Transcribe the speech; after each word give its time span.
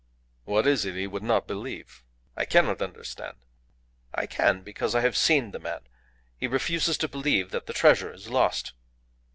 "What 0.45 0.65
is 0.65 0.83
it 0.83 0.95
he 0.95 1.05
would 1.05 1.21
not 1.21 1.45
believe? 1.45 2.03
I 2.35 2.43
cannot 2.43 2.81
understand." 2.81 3.35
"I 4.15 4.25
can, 4.25 4.63
because 4.63 4.95
I 4.95 5.01
have 5.01 5.15
seen 5.15 5.51
the 5.51 5.59
man. 5.59 5.81
He 6.35 6.47
refuses 6.47 6.97
to 6.97 7.07
believe 7.07 7.51
that 7.51 7.67
the 7.67 7.73
treasure 7.73 8.11
is 8.11 8.27
lost." 8.27 8.73